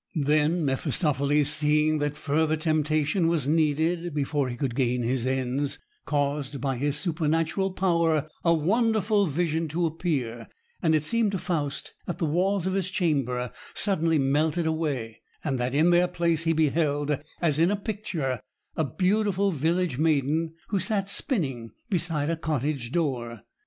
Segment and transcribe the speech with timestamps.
[0.23, 6.59] Then Mephistopheles, seeing that further temptation was needed before he could gain his ends, caused
[6.59, 10.47] by his supernatural power a wonderful vision to appear;
[10.81, 15.59] and it seemed to Faust that the walls of his chamber suddenly melted away, and
[15.59, 18.39] that in their place he beheld, as in a picture,
[18.75, 23.43] a beautiful village maiden, who sat spinning beside a cottage door.